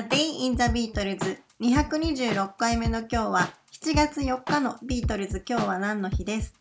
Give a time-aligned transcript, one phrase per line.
[0.00, 3.50] A Day in the Beatles 226回目の今日は
[3.82, 6.54] 7月4日のビートルズ今日は何の日です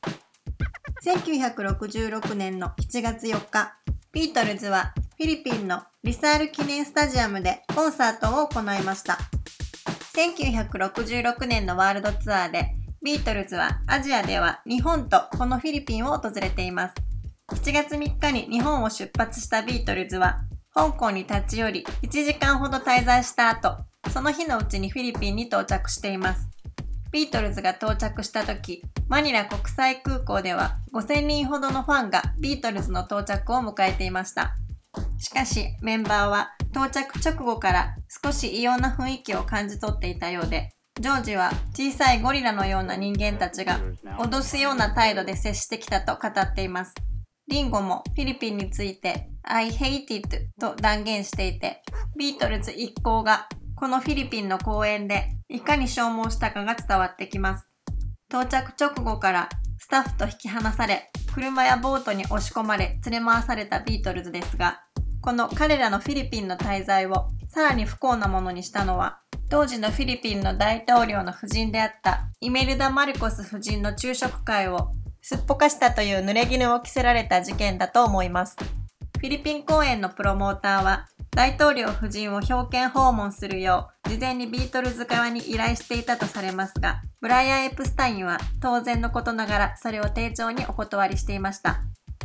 [1.06, 3.78] ？1966年の7月4日。
[4.12, 9.18] ビートルズはフィリピンのリサール記念スタジアムでコンサートを行いました。
[10.18, 16.96] 1966年のワールドツアーでビートルズはアジアでは日本とこのフィリピンを訪れています。
[17.52, 20.42] 7月3日に日本を出発したビートルズは
[20.80, 23.76] 香港に立ち寄り1時間ほど滞在した後、
[24.14, 26.48] その日のうちにフィリピンに到着しています。
[27.12, 34.56] ビートルズが到着した時、マニラ国際空港では5000人ほどのファンがビートルズの到着を迎えていました。
[35.18, 43.82] しかしメンバーは到着直後から少し異様な雰囲気を感じ取っていたようで、ジョージは小さいゴリラのような人間たちが
[44.18, 46.94] 脅すような態度で接してきたと語っています。
[47.50, 50.30] リンゴもフィリピンについて I hate it
[50.62, 51.82] と断言していて、
[52.16, 57.68] ビートルズ一行がこのフィリピンの公園でいかに消耗したかが伝わってきます。
[58.30, 64.82] 到着直後からスタッフと引き離され、車やボートに押し込まれ連れ回されたビートルズですが、
[65.20, 78.56] この彼らのフィリピンの滞在をさらに不幸なものにしたのは、当時のフィリピンの大統領の夫人であったイメルダ・マルコス夫人の昼食会をすっぽかしたという濡れ衣を着せられた事件だと思います。
[79.20, 91.82] フィリピン公演のプロモーターは、大統領夫人を表敬訪問するよう、事前にビートルズ側に依頼していたとされますが、ブライアン・エプスタインは当然のことながらそれを丁重にお断りしていました。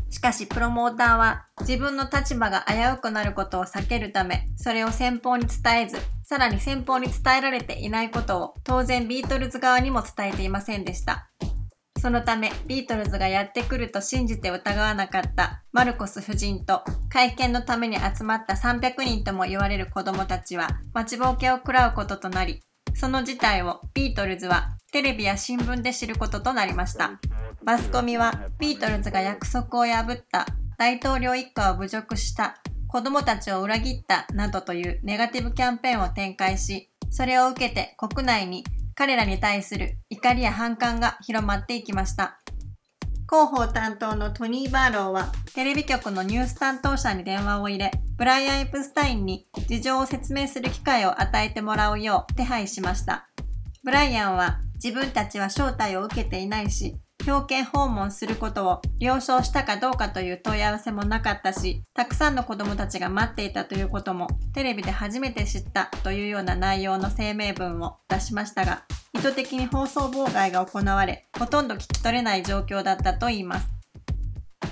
[0.09, 11.29] しかしプロモーターは自分の立場が危うくなることを避けるため、それを先方に伝えず、さらに先方に伝えられていないことを当然ビートルズ側にも伝えていませんでした。
[12.05, 22.61] そのため、ビートルズがやってくると信じて疑わなかったマルコス夫人と会見のために集まった300人とも言われる子供たちは待ちぼうけを食らうこととなり、
[22.93, 27.19] その事態をビートルズはテレビや新聞で知ることとなりました。
[27.65, 30.45] マスコミはビートルズが約束を破った
[30.77, 38.63] 大統領一家を侮辱した子供たちを裏切ったなどというネガティブキャンペーンを展開し、それを受けて国内に
[38.95, 42.39] 彼らに対する怒りや反感が広まっていきました。
[43.29, 53.29] 広報担当のトニー・バーローはテレビ局のニュース担当者に電話を入れ、ブライアン・エプスタインに事情を説明する機会を与えてもらうよう手配しました。
[53.83, 56.97] ブライアンは自分たちは招待を受けていないし、
[57.27, 68.85] 表敬訪問することを了承したかどうかという問い合わせもなかったし、たくさんの子供たちが待っていたということもテレビで初めて知ったというような内容の声明文を出しましたが、
[69.15, 73.69] 意図的に放送妨害が行われ、ほとんど聞き取れない状況だったといいます。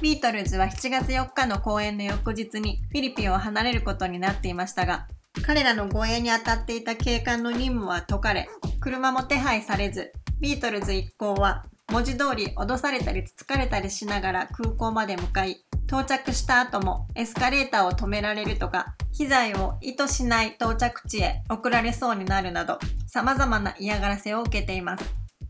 [0.02, 5.06] ビートルズは7月4日の公演の翌日にフィリピンを離れることになっていましたが、
[5.46, 8.48] 彼らの護衛に当たっていた警官の任務は解かれ、
[8.80, 25.04] 車も手配されず、ビートルズ一行は文字通り脅されたりつつかれたりしながら空港まで向かい、到着した後もエスカレーターを止められるとか、機材を意図しない到着地へ送られそうになるなど、様々な嫌がらせを受けています。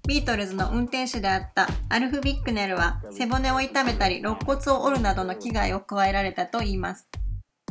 [0.08, 7.08] ビートルズの運転手であったアルフ・ビックネルは背骨を痛めたり肋骨を折るなどの危害を加えられたといいます。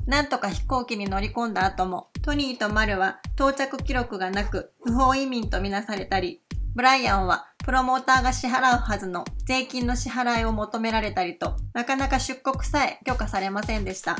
[0.05, 6.41] なんとか飛行機に乗り込んだ後もトニーとマルは到着記録がなく不法移民とみなされたり、
[6.73, 14.17] ブライアンはプロモーターが支払うはずの税金の支払いを求められたりと、なかなか出国さえ許可されませんでした。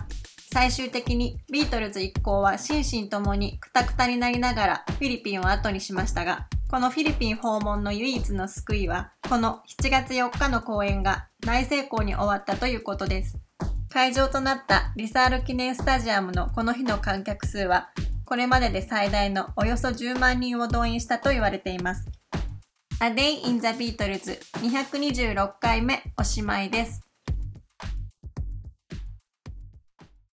[0.54, 13.38] 最終的にビートルズ一行は心身ともにクタクタになりながらフィリピンを後にしましたが、このフィリピン訪問の唯一の救いは、この7月4日の公演が大成功に終わったということです。
[13.90, 17.90] 会場となったリサール記念スタジアムのこの日の観客数は、
[18.26, 22.10] これまでで最大のおよそ10万人を動員したと言われています。
[23.04, 27.11] A Day in the Beatles 226回目おしまいです。